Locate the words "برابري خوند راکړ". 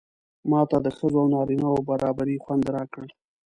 1.89-3.05